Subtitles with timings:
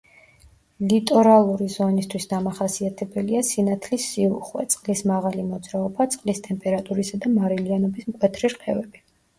[0.93, 9.09] ლიტორალური ზონისთვის დამახასიათებელია სინათლის სიუხვე, წყლის მაღალი მოძრაობა, წყლის ტემპერატურისა და მარილიანობის მკვეთრი რყევები.